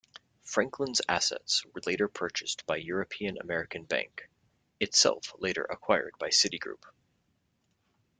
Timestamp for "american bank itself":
3.39-5.31